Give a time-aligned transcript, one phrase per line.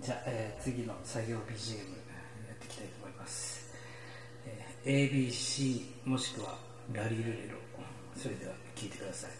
[0.00, 1.44] じゃあ、えー次の作業 BGM や
[2.52, 3.72] っていきたいと思います、
[4.46, 6.58] えー ABC もしくは
[6.92, 7.56] ラリルレロ
[8.16, 9.30] それでは聞いてください、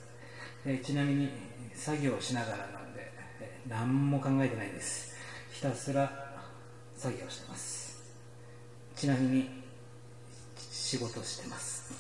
[0.66, 1.30] えーちなみに
[1.74, 5.16] 作業しながらなんで、えー何も考えてないです。
[5.53, 6.41] ひたすら
[6.96, 8.14] 作業してます。
[8.95, 9.62] ちなみに
[10.70, 11.93] 仕事してます。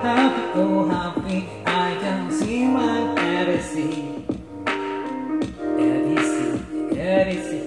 [0.00, 3.74] Happy oh happy I can see my ABC
[5.76, 6.34] ABC
[6.94, 7.64] ABC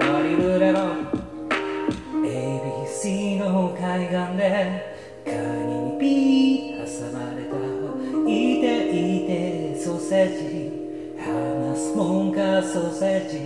[0.00, 0.80] ラリルレロ
[2.24, 4.42] ABC の海岸で
[5.24, 7.54] カニにピー挟まれた
[8.26, 9.30] いていて
[9.80, 13.38] ソーセージ話すもんかソーセージ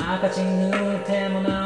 [0.00, 1.63] 赤チン塗ってもない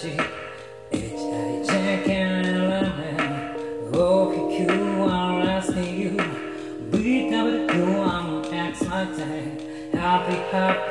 [0.00, 0.08] し
[0.90, 1.74] 一体じゃ
[2.06, 3.98] けんラーメン大
[4.48, 4.72] きく
[5.02, 6.16] 笑わせている
[9.92, 10.89] Happy, happy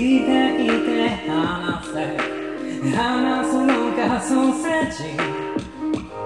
[0.00, 1.96] いていて話せ
[2.96, 4.96] 話すのかソーセージ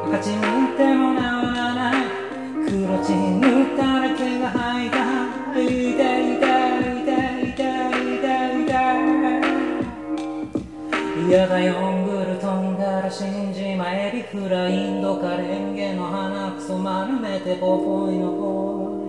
[0.06, 1.94] 赤チン塗っても治らない
[2.68, 2.72] 黒
[3.04, 4.96] チン塗ったら毛が生えた
[5.60, 6.02] いていて
[6.34, 6.44] いて
[7.00, 7.10] いて
[7.42, 8.30] いて
[8.62, 8.72] いて
[11.32, 19.00] やだヨングルトンガラシンジマエビフラインドカレンゲの鼻くそ丸めてポポイのポ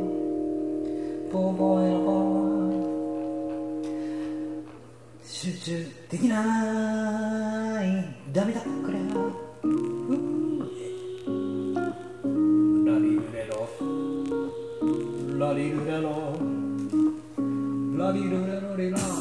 [1.29, 2.44] イポポイのポイ
[5.45, 6.41] 集中できな
[7.83, 7.87] い
[8.33, 9.29] ダメだこれは
[12.83, 13.69] ラリルレロ。
[15.37, 16.09] ラリルレロ。
[17.95, 19.14] ラリルレロリララララ。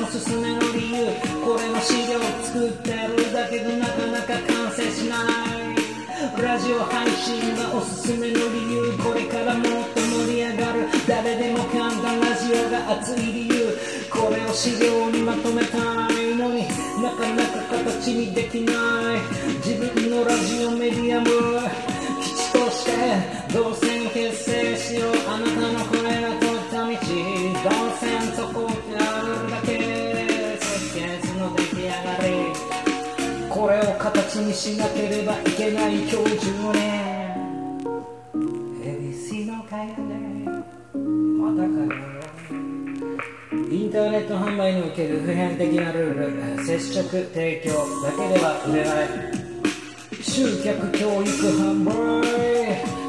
[0.00, 1.06] 配信がおすすめの理由
[1.44, 13.76] これの資料作ってるだけどなかなか完成しないラジオ配信がおすすめの理由これからもっと盛り上がる誰でも簡単ラジオが熱い理由
[14.10, 16.66] これを資料にまとめたいのに
[17.02, 19.20] なかなか形にできない
[19.66, 21.28] 自分のラジオメディアム
[22.22, 25.99] 基地として動線結成しようあなたの声
[34.00, 37.36] 形にしなければいけない今日10年
[38.82, 40.14] ABC の会話で
[41.36, 41.92] またかよ。
[43.70, 50.22] インターネット販売における普遍的なルール接触提供だけでは売れない。
[50.22, 51.90] 集客教育販売。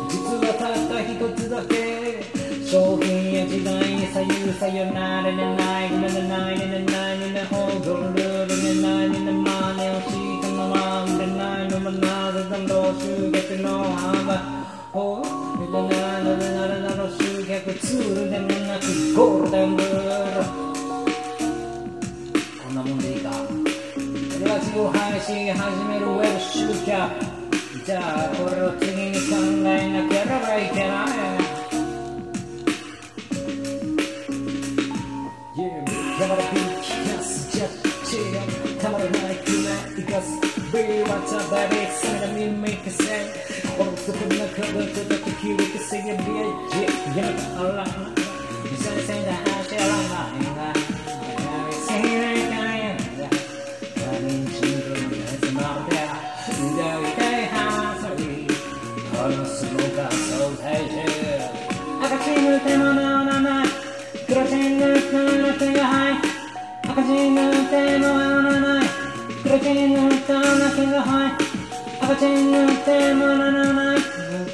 [0.09, 2.21] 実はたった一つだけ。
[2.69, 7.20] 商品や時代に左右さよならねないねねないねねない。
[14.91, 15.21] 売ほう
[15.57, 16.67] ねねなねな。
[16.67, 20.43] れなの集客ツールでもなくゴールデンルール
[22.61, 27.09] こんなもんでいいかラジオ配信始めるウェブ集客
[27.85, 31.07] じゃあこれを次に考えなければいけない
[35.55, 35.85] Yeah,
[36.19, 37.67] たまらびきかすじゃ
[38.03, 38.41] ちや
[38.81, 40.27] たまらないくらい生かす
[40.73, 41.80] Be what's up baby
[44.61, 46.17] 底の中で届く響くせやびや
[46.69, 49.31] じやめたあら先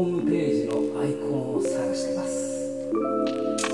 [0.00, 3.69] ホームページのアイコンを探してます。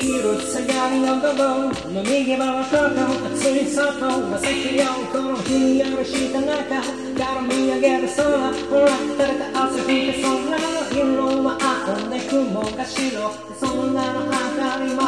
[0.00, 1.44] 昼下がりの午後
[1.92, 2.88] の右側と
[3.34, 8.88] 熱い砂糖が咲くよこのひんやりした中から見上げる空ほら
[9.18, 10.56] 誰か汗拭いて空の
[10.90, 11.48] 色は
[11.86, 13.30] 青で雲が白
[13.60, 14.98] そんなの当たり前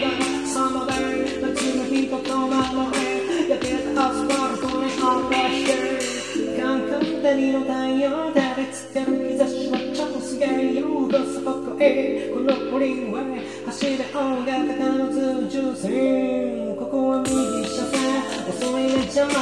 [0.00, 0.12] だ
[0.46, 0.92] サマで
[1.40, 2.52] 夏の日ととま
[2.92, 9.81] れ焼けたアスファルトに合わしてカンカン照りの太陽照りつける日差しは
[11.44, 17.34] こここへこのフリーウェイ走れ音楽家の通中線ここは右
[17.66, 17.98] 車線
[18.48, 19.32] 遅いね邪魔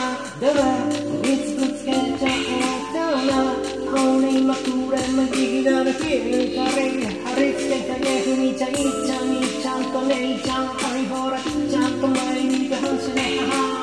[0.41, 3.27] だわいつぶつけちゃおう。
[3.27, 3.33] な
[3.91, 6.01] これまくれまきだらけ。
[6.57, 13.80] 光貼り付けたげふみちゃんいちゃんにちゃんと姉ちゃんはいほらちゃんと前見て走れ母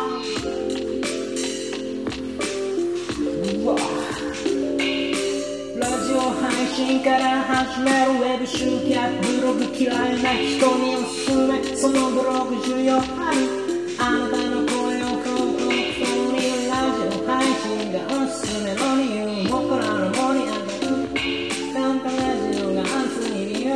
[6.77, 13.05] 信から始めるウェブ集客ブログ嫌いな人におすすめそのブログ需要ある
[13.97, 16.05] あなたの声をコンコン人
[16.37, 21.01] にラジオ配信がおすすめの理由僕らの盛り上がる
[21.73, 23.73] 簡単ラジオが熱い理由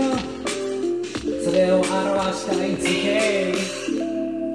[1.44, 1.90] それを表
[2.38, 3.52] したい図形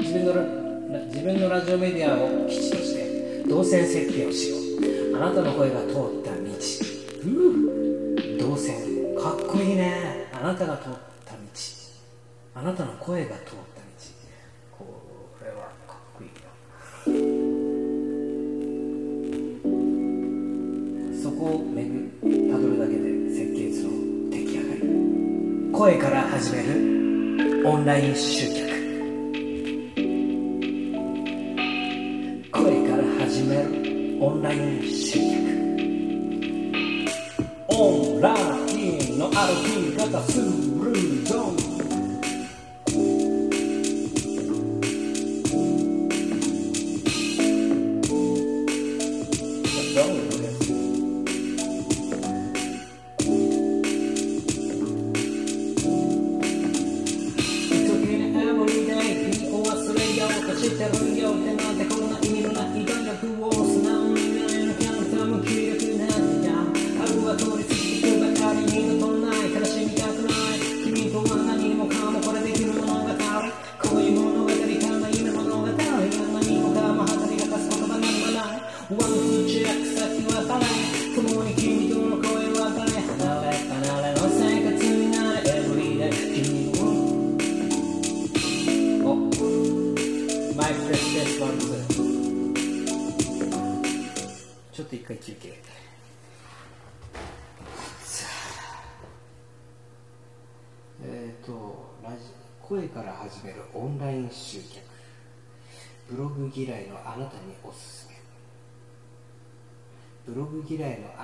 [0.02, 5.16] 自分の自分のラジオメディアを基地として動線設計をしよう。
[5.16, 7.65] あなたの声が通った道。
[10.38, 10.92] あなたが通っ
[11.24, 11.38] た道。
[12.54, 13.56] あなたの声が通った道。
[14.78, 14.84] こ
[15.42, 16.44] れはかっこいいよ
[21.22, 22.10] そこをめぐ
[22.52, 23.90] たどるだけで設計図の
[24.30, 24.82] 出来上がり。
[25.72, 28.56] 声から始めるオンライン集客。
[32.52, 33.64] 声から始める
[34.20, 35.24] オンライン集客。
[37.68, 38.75] オンライン。
[39.16, 39.32] の歩
[39.64, 41.65] き方するぞど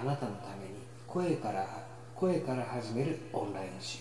[0.03, 1.65] あなたのために声から
[2.17, 3.99] 声から始めるオンライン集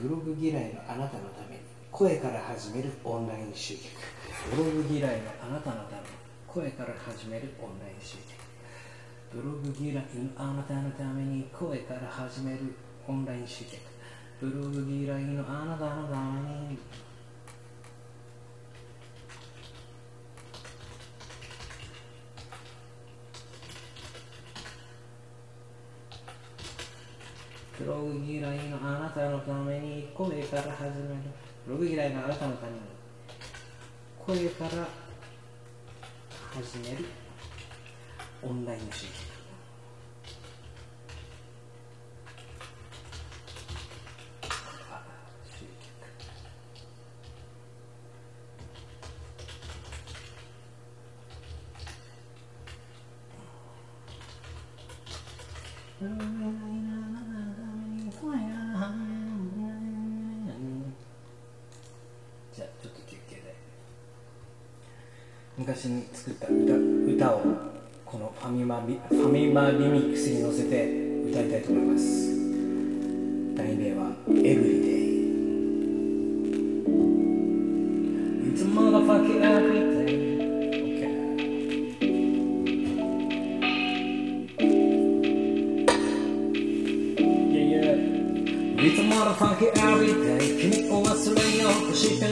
[0.00, 0.08] 客。
[0.08, 3.92] ブログ嫌いのあなたのために声から始めるオンライン集客。
[4.56, 6.08] ブログ嫌いのあなたのために
[6.48, 8.40] 声から始めるオンライン集客。
[9.36, 12.74] ブログ嫌いのあなたのために声から始める
[13.06, 13.76] オンライン集客。
[14.40, 16.78] ブログ嫌いのあなたのために
[27.80, 31.30] ログ嫌いのあなたのために声から始める。
[31.64, 32.78] プログ嫌いのあなたのために。
[34.18, 34.88] 声から
[36.54, 37.04] 始める。
[38.42, 39.31] オンラインの仕事
[68.86, 70.88] ミファミマリミックスに乗せて
[71.30, 72.32] 歌いたいと思います
[73.54, 75.12] 題名は「Everyday」
[78.52, 80.02] It's a motherfucking everyday
[88.78, 92.31] It's a motherfucking everyday 君を忘れようとして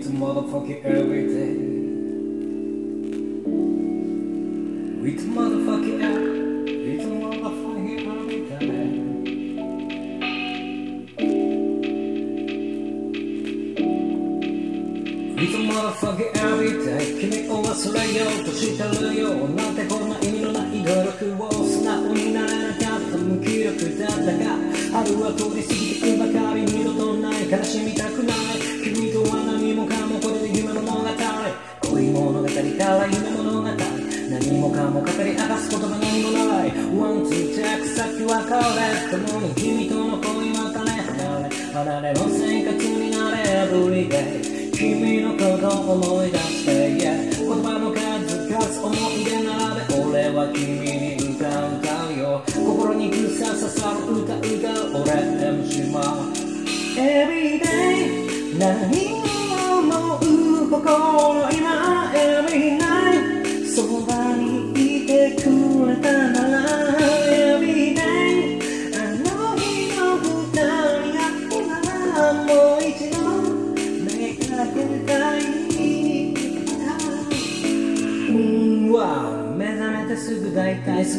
[0.00, 1.52] It's motherfucking every day
[5.12, 6.30] It's motherfucking every
[6.94, 8.88] It's a motherfucking every day
[15.36, 24.56] It's motherfucking every day 君を忘れようとしてるよなんてこんな意味のない努力を素直になれなかった無気力だったが
[24.92, 43.36] 春は通り過ぎてばかり二度とない悲しみたくないーチェックさっき別れ共に君との恋は種離れ離れの生活になれ
[43.68, 53.96] Everyday 君のことを思い出して yeah 言葉の数々思い出並べ俺は君に歌う歌うよ心にぐさ刺さる。
[54.22, 56.00] 歌歌う俺 MC も
[56.96, 61.69] Everyday 何を思う心今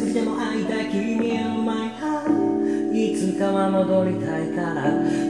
[0.00, 4.84] ぐにでも会いたい君へのマイハーいつかは戻りたいから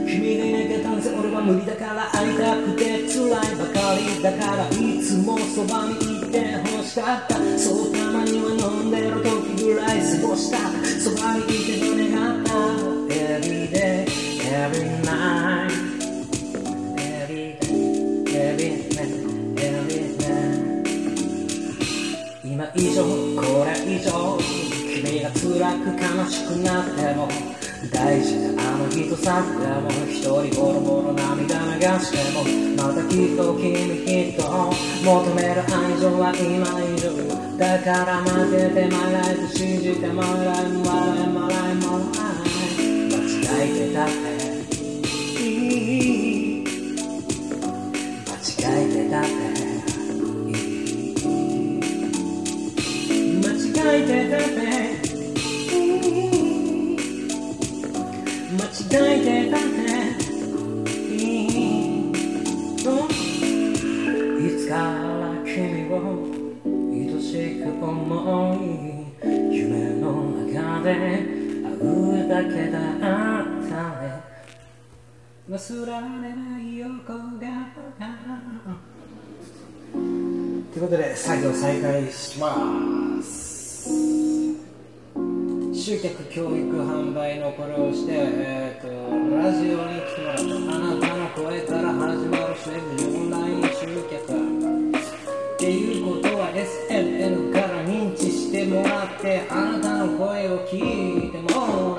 [0.07, 2.55] 君がいなきゃ単線俺は無理だから会いた。
[2.55, 4.71] くて辛いばかりだからい
[5.01, 10.57] つもそばにいて欲しかったそうたまには飲んでる時ぐらい過ごした
[10.99, 12.53] そばにいてと願った
[13.13, 14.05] Every day,
[14.39, 15.71] every night
[16.97, 19.11] Every day, every night,
[19.57, 20.63] every night
[22.43, 23.22] 今以上
[23.99, 24.37] 上
[25.03, 25.41] 君が辛
[25.79, 27.27] く悲しくなっても
[27.91, 32.43] 大事なあの人さでも一人ボロボロ涙流しても
[32.77, 34.41] またきっと君きっと
[35.03, 42.53] 求める愛情は今いるだから待ってて My life 信じて My life My life My life My life
[43.09, 44.32] 間違えてたって
[54.13, 54.21] 間
[58.69, 59.73] 違えてたって
[64.39, 64.77] いつから
[65.43, 65.93] 君を
[66.91, 67.25] 愛し
[67.59, 67.89] く思
[68.55, 68.57] い。
[69.51, 70.05] 夢の
[70.45, 70.87] 中で
[71.63, 72.77] 会うだけだ。
[72.83, 74.03] ったね
[75.49, 77.45] 忘れられない横顔と
[80.75, 83.42] いうことで作業再開します。
[85.83, 93.69] 集客教育販売のこれをして、えー、とラジオに来てもらったあなたの声から始まるセールオンライン集
[94.09, 94.23] 客
[95.55, 101.92] っていうことは SNN から認知してもらってあなたの声を聞いても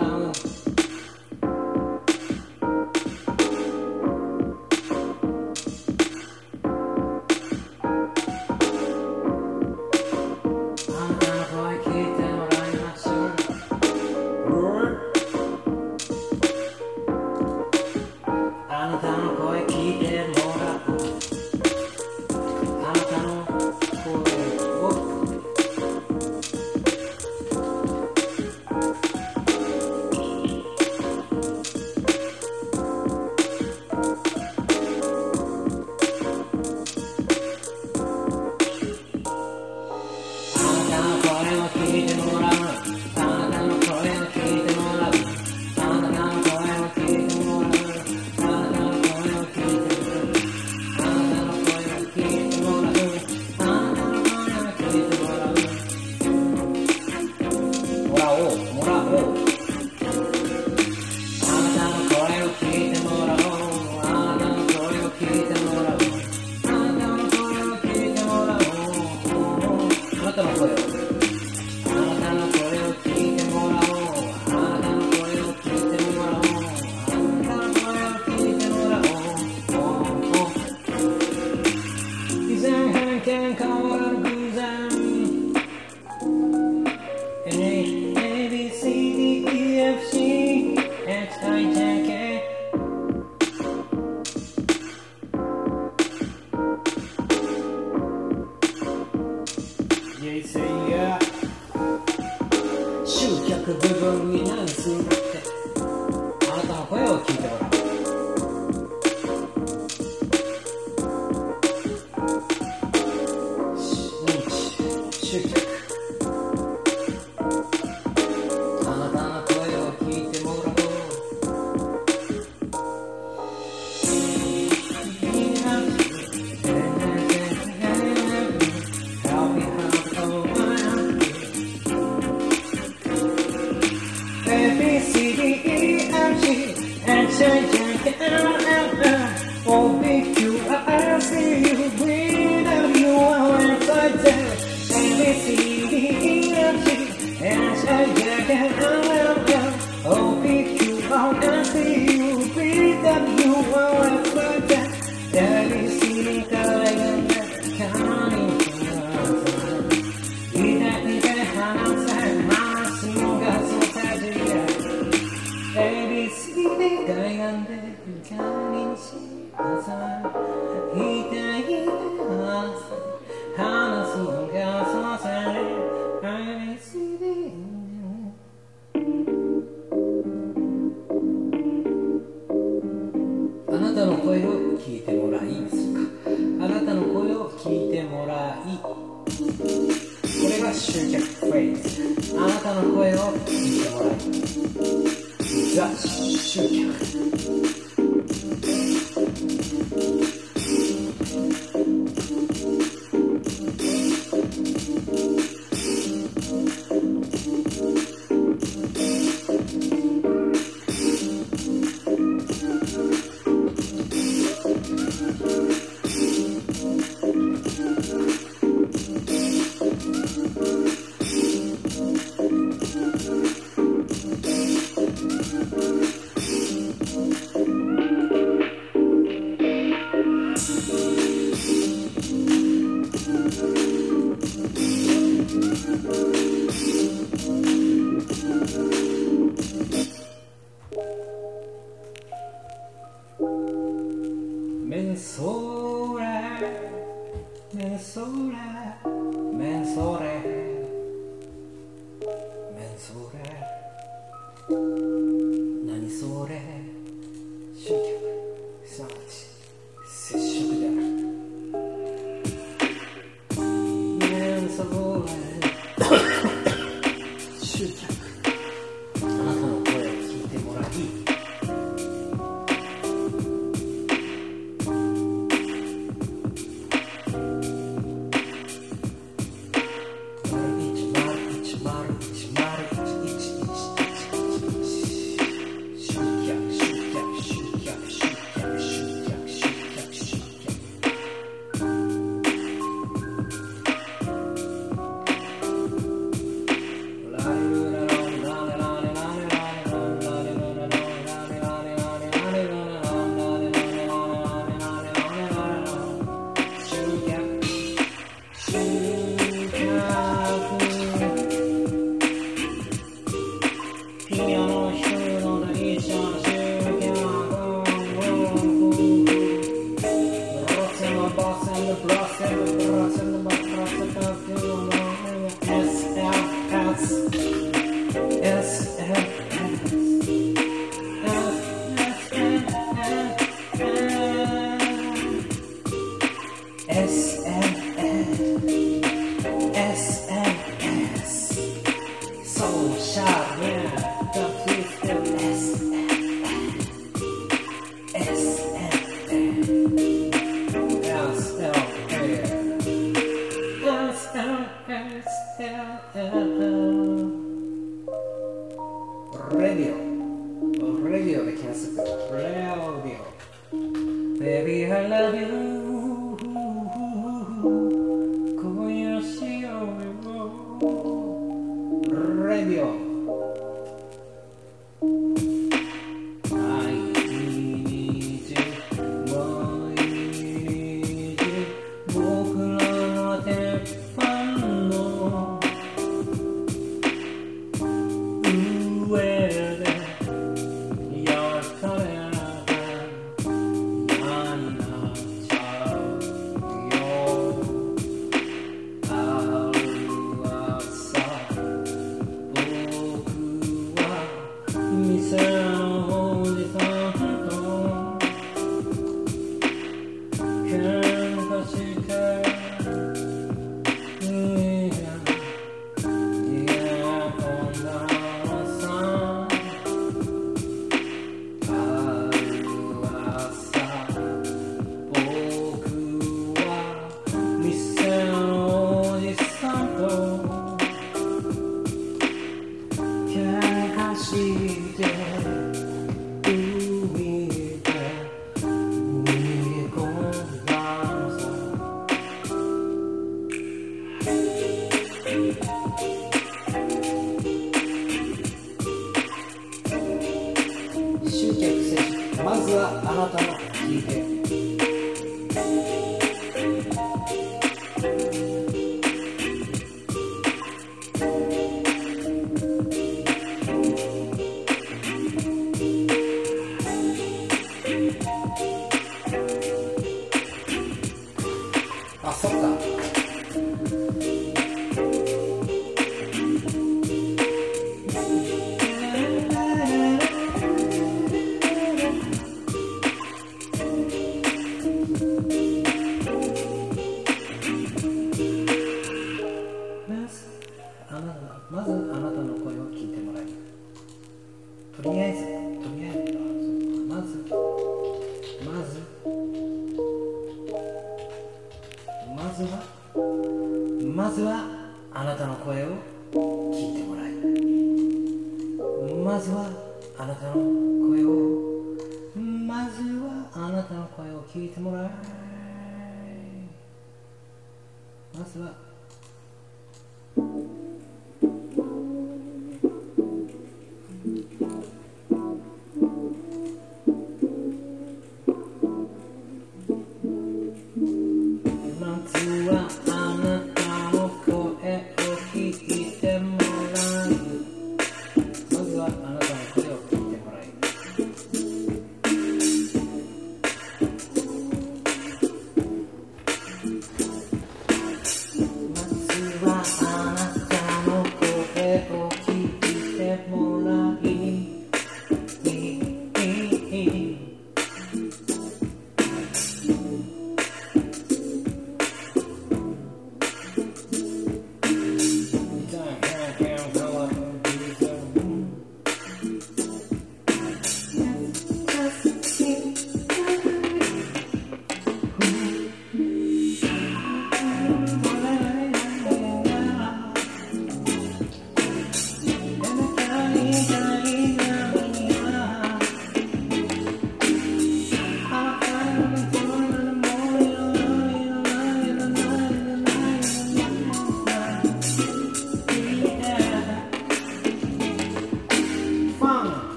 [256.46, 256.73] 何そ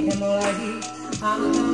[0.00, 0.70] ketemu lagi.
[1.20, 1.71] Aku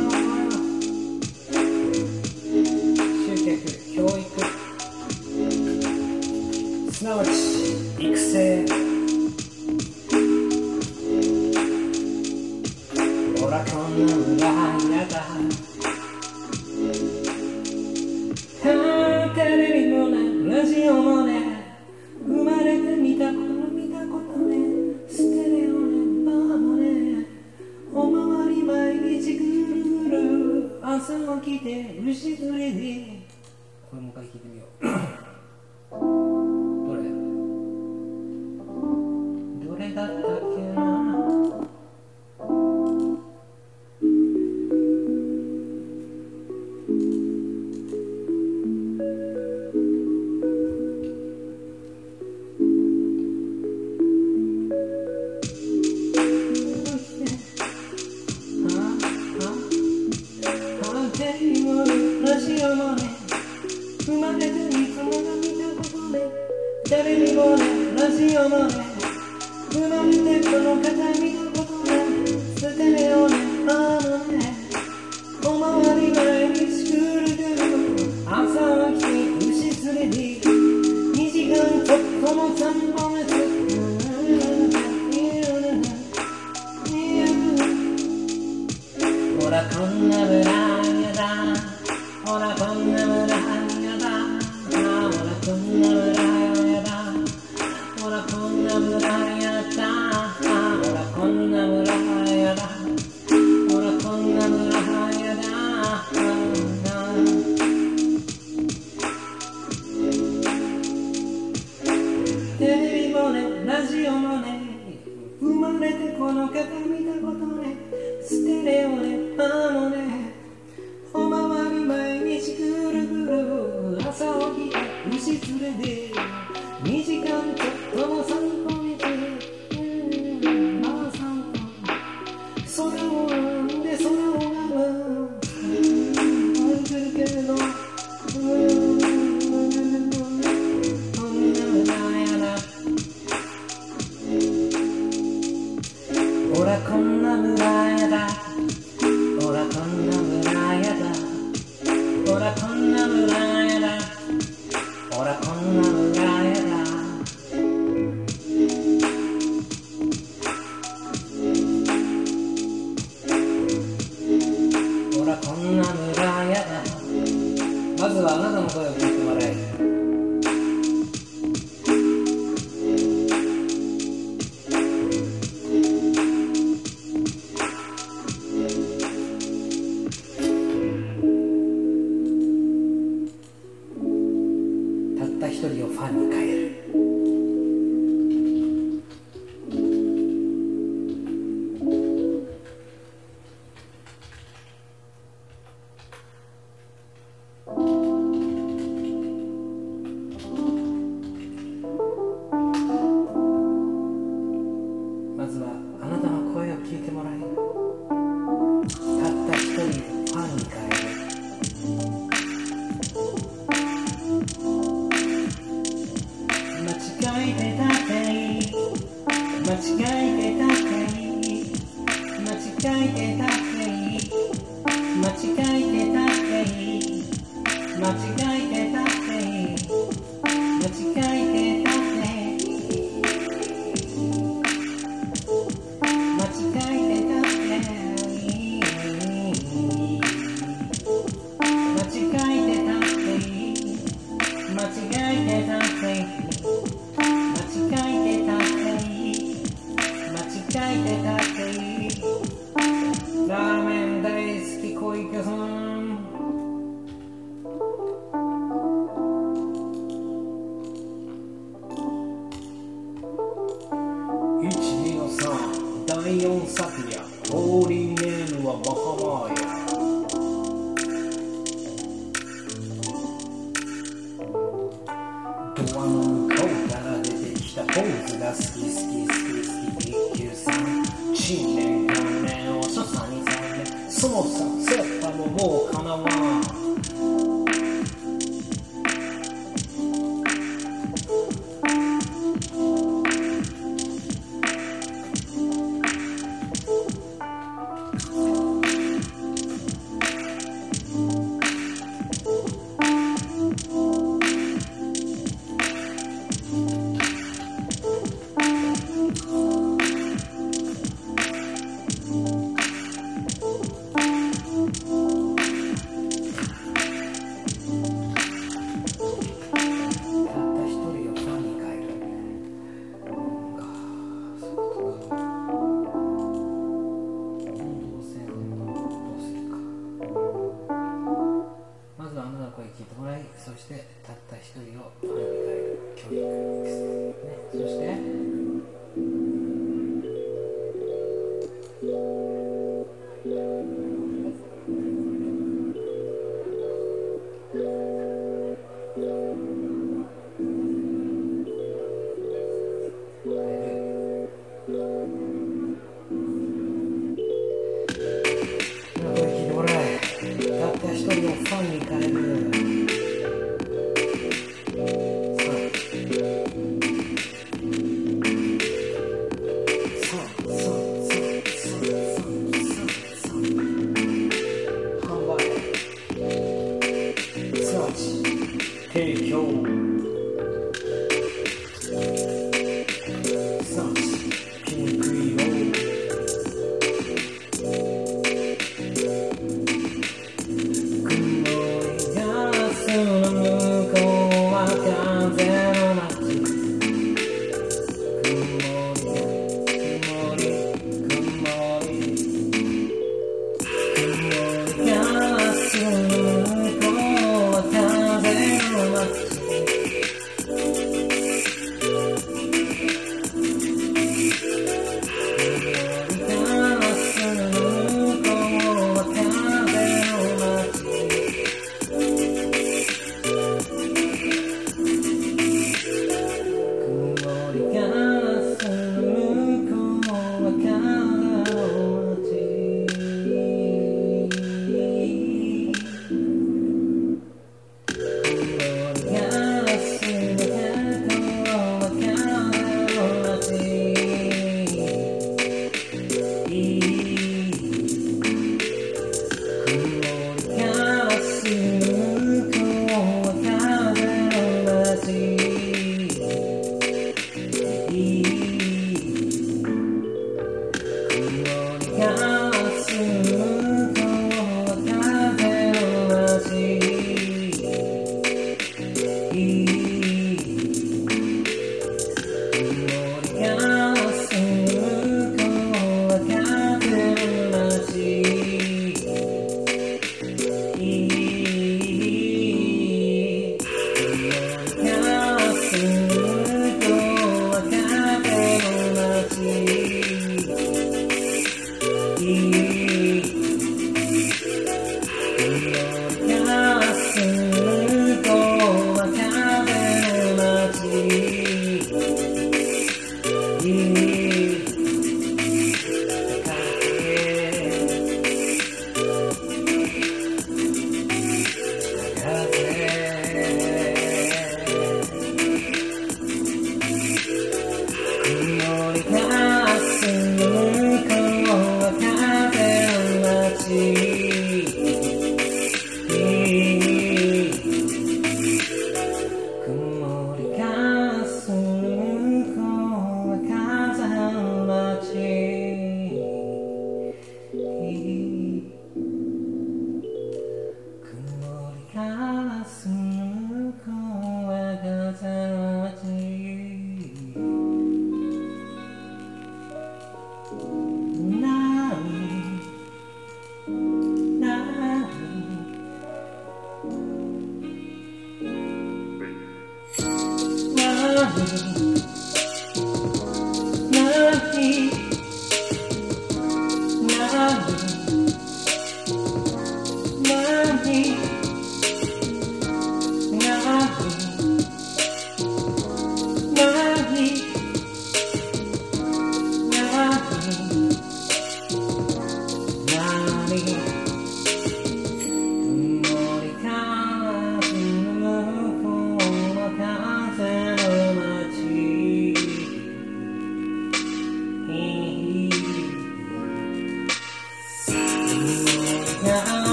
[219.68, 220.67] 間違えてた